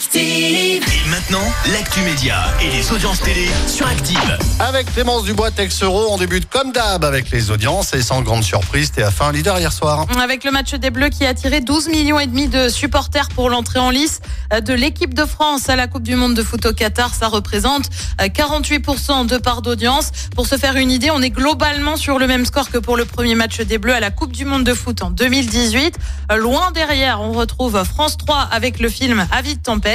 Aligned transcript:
Active. 0.00 0.82
Et 0.82 1.10
maintenant, 1.10 1.44
l'actu 1.74 2.00
média 2.00 2.46
et 2.62 2.70
les 2.70 2.90
audiences 2.90 3.20
télé 3.20 3.46
sur 3.66 3.86
Active. 3.86 4.38
Avec 4.58 4.90
Clémence 4.94 5.24
Dubois, 5.24 5.50
Tex 5.50 5.82
Euro, 5.82 6.06
on 6.08 6.16
débute 6.16 6.48
comme 6.48 6.72
d'hab 6.72 7.04
avec 7.04 7.30
les 7.30 7.50
audiences 7.50 7.92
et 7.92 8.00
sans 8.00 8.22
grande 8.22 8.42
surprise, 8.42 8.92
TF1 8.96 9.34
leader 9.34 9.58
hier 9.58 9.70
soir. 9.70 10.06
Avec 10.18 10.44
le 10.44 10.52
match 10.52 10.72
des 10.72 10.88
Bleus 10.88 11.10
qui 11.10 11.26
a 11.26 11.28
attiré 11.28 11.60
12 11.60 11.88
millions 11.88 12.18
et 12.18 12.26
demi 12.26 12.48
de 12.48 12.70
supporters 12.70 13.28
pour 13.28 13.50
l'entrée 13.50 13.78
en 13.78 13.90
lice 13.90 14.20
de 14.58 14.72
l'équipe 14.72 15.12
de 15.12 15.26
France 15.26 15.68
à 15.68 15.76
la 15.76 15.86
Coupe 15.86 16.04
du 16.04 16.16
Monde 16.16 16.34
de 16.34 16.42
foot 16.42 16.64
au 16.64 16.72
Qatar, 16.72 17.14
ça 17.14 17.28
représente 17.28 17.90
48% 18.18 19.26
de 19.26 19.36
part 19.36 19.60
d'audience. 19.60 20.12
Pour 20.34 20.46
se 20.46 20.56
faire 20.56 20.76
une 20.76 20.90
idée, 20.90 21.10
on 21.10 21.20
est 21.20 21.28
globalement 21.28 21.96
sur 21.96 22.18
le 22.18 22.26
même 22.26 22.46
score 22.46 22.70
que 22.70 22.78
pour 22.78 22.96
le 22.96 23.04
premier 23.04 23.34
match 23.34 23.60
des 23.60 23.76
Bleus 23.76 23.94
à 23.94 24.00
la 24.00 24.10
Coupe 24.10 24.32
du 24.32 24.46
Monde 24.46 24.64
de 24.64 24.72
foot 24.72 25.02
en 25.02 25.10
2018. 25.10 25.98
Loin 26.38 26.70
derrière, 26.70 27.20
on 27.20 27.32
retrouve 27.32 27.84
France 27.84 28.16
3 28.16 28.48
avec 28.50 28.80
le 28.80 28.88
film 28.88 29.26
Avis 29.30 29.56
de 29.56 29.62
tempête. 29.62 29.89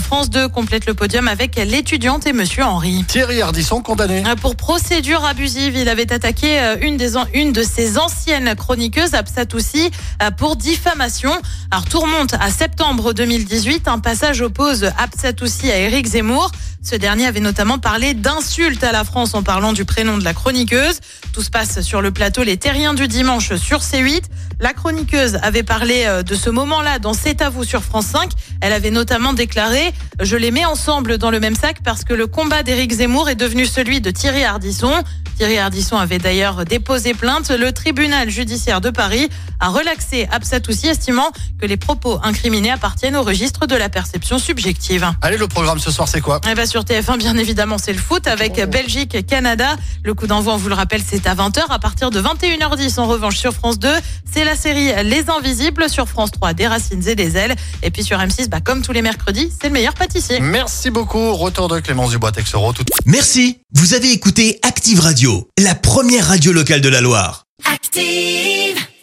France 0.00 0.30
2 0.30 0.48
complète 0.48 0.86
le 0.86 0.94
podium 0.94 1.28
avec 1.28 1.56
l'étudiante 1.56 2.26
et 2.26 2.32
Monsieur 2.32 2.64
Henri. 2.64 3.04
Thierry 3.06 3.42
Ardisson 3.42 3.80
condamné. 3.80 4.22
Pour 4.40 4.56
procédure 4.56 5.24
abusive, 5.24 5.76
il 5.76 5.88
avait 5.88 6.12
attaqué 6.12 6.60
euh, 6.60 6.76
une, 6.80 6.96
des, 6.96 7.12
une 7.32 7.52
de 7.52 7.62
ses 7.62 7.98
anciennes 7.98 8.54
chroniqueuses, 8.54 9.14
Absatoussi, 9.14 9.90
euh, 10.22 10.30
pour 10.30 10.56
diffamation. 10.56 11.32
Alors 11.70 11.84
tout 11.84 12.00
remonte 12.00 12.34
à 12.34 12.50
septembre 12.50 13.12
2018. 13.12 13.88
Un 13.88 13.98
passage 13.98 14.40
oppose 14.40 14.90
Absatoussi 14.98 15.70
à 15.70 15.78
Éric 15.78 16.06
Zemmour. 16.06 16.50
Ce 16.82 16.96
dernier 16.96 17.26
avait 17.26 17.40
notamment 17.40 17.78
parlé 17.78 18.12
d'insultes 18.12 18.84
à 18.84 18.92
la 18.92 19.04
France 19.04 19.34
en 19.34 19.42
parlant 19.42 19.72
du 19.72 19.86
prénom 19.86 20.18
de 20.18 20.24
la 20.24 20.34
chroniqueuse. 20.34 21.00
Tout 21.32 21.42
se 21.42 21.48
passe 21.48 21.80
sur 21.80 22.02
le 22.02 22.10
plateau 22.10 22.42
Les 22.42 22.58
Terriens 22.58 22.92
du 22.92 23.08
dimanche 23.08 23.54
sur 23.54 23.80
C8. 23.80 24.22
La 24.60 24.72
chroniqueuse 24.72 25.38
avait 25.42 25.62
parlé 25.62 26.04
euh, 26.06 26.22
de 26.22 26.34
ce 26.34 26.50
moment-là 26.50 26.98
dans 26.98 27.12
C'est 27.12 27.42
à 27.42 27.50
vous 27.50 27.64
sur 27.64 27.82
France 27.82 28.06
5. 28.06 28.30
Elle 28.60 28.72
avait 28.72 28.90
notamment 28.90 29.32
déclaré 29.32 29.92
«Je 30.20 30.36
les 30.36 30.50
mets 30.50 30.64
ensemble 30.64 31.18
dans 31.18 31.30
le 31.30 31.40
même 31.40 31.56
sac 31.56 31.78
parce 31.82 32.04
que 32.04 32.14
le 32.14 32.26
combat 32.26 32.62
d'Éric 32.62 32.92
Zemmour 32.92 33.28
est 33.28 33.34
devenu 33.34 33.66
celui 33.66 34.00
de 34.00 34.10
Thierry 34.10 34.44
Ardisson.» 34.44 34.92
Thierry 35.36 35.58
Ardisson 35.58 35.96
avait 35.96 36.18
d'ailleurs 36.18 36.64
déposé 36.64 37.12
plainte. 37.12 37.50
Le 37.50 37.72
tribunal 37.72 38.30
judiciaire 38.30 38.80
de 38.80 38.90
Paris 38.90 39.28
a 39.58 39.68
relaxé 39.68 40.28
Absatoussi, 40.30 40.86
estimant 40.86 41.30
que 41.60 41.66
les 41.66 41.76
propos 41.76 42.20
incriminés 42.22 42.70
appartiennent 42.70 43.16
au 43.16 43.22
registre 43.22 43.66
de 43.66 43.74
la 43.74 43.88
perception 43.88 44.38
subjective. 44.38 45.10
Allez, 45.22 45.36
le 45.36 45.48
programme 45.48 45.80
ce 45.80 45.90
soir, 45.90 46.06
c'est 46.08 46.20
quoi? 46.20 46.40
Eh 46.48 46.54
ben, 46.54 46.66
sur 46.66 46.82
TF1, 46.82 47.18
bien 47.18 47.36
évidemment, 47.36 47.78
c'est 47.78 47.92
le 47.92 47.98
foot 47.98 48.28
avec 48.28 48.62
Belgique, 48.70 49.26
Canada. 49.26 49.76
Le 50.04 50.14
coup 50.14 50.28
d'envoi, 50.28 50.54
on 50.54 50.56
vous 50.56 50.68
le 50.68 50.74
rappelle, 50.74 51.02
c'est 51.04 51.26
à 51.26 51.34
20h. 51.34 51.62
À 51.68 51.78
partir 51.80 52.10
de 52.10 52.20
21h10, 52.20 53.00
en 53.00 53.06
revanche, 53.06 53.36
sur 53.36 53.52
France 53.54 53.78
2, 53.78 53.88
c'est 54.34 54.44
la 54.44 54.56
série 54.56 54.90
Les 55.04 55.30
Invisibles. 55.30 55.88
Sur 55.88 56.08
France 56.08 56.32
3, 56.32 56.54
Des 56.54 56.66
Racines 56.66 57.06
et 57.06 57.14
des 57.14 57.36
Ailes. 57.36 57.54
Et 57.82 57.90
puis 57.90 58.02
sur 58.02 58.18
M6, 58.18 58.48
bah, 58.48 58.60
comme 58.60 58.82
tous 58.82 58.92
les 58.92 59.02
mercredis, 59.02 59.52
c'est 59.60 59.68
le 59.68 59.72
meilleur 59.72 59.94
pâtissier. 59.94 60.40
Merci 60.40 60.90
beaucoup. 60.90 61.34
Retour 61.34 61.68
de 61.68 61.78
Clémence 61.78 62.10
Dubois, 62.10 62.32
Tex 62.32 62.52
Euro. 62.54 62.72
Tout... 62.72 62.84
Merci. 63.06 63.60
Vous 63.72 63.94
avez 63.94 64.10
écouté 64.10 64.58
Active 64.62 65.00
Radio, 65.00 65.48
la 65.58 65.74
première 65.74 66.26
radio 66.26 66.52
locale 66.52 66.80
de 66.80 66.88
la 66.88 67.00
Loire. 67.00 67.44
Active. 67.72 68.63